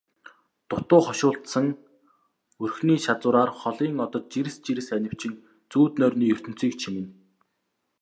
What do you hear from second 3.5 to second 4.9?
холын одод жирс жирс